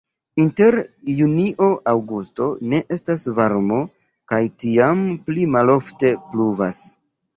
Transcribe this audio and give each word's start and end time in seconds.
Inter 0.43 0.75
junio-aŭgusto 1.17 2.47
ne 2.73 2.79
estas 2.97 3.27
varmo 3.41 3.77
kaj 4.33 4.41
tiam 4.65 5.05
pli 5.29 5.49
malofte 5.57 6.13
pluvas. 6.33 6.83